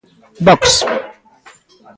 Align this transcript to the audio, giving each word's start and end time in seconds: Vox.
Vox. 0.45 0.67